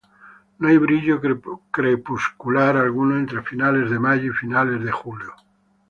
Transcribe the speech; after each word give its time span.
No 0.57 0.67
hay 0.67 0.77
brillo 0.79 1.21
crepuscular 1.71 2.75
alguno 2.75 3.19
entre 3.19 3.43
finales 3.43 3.91
de 3.91 3.99
mayo 3.99 4.31
y 4.31 4.35
finales 4.35 4.83
de 4.83 4.91
julio. 4.91 5.35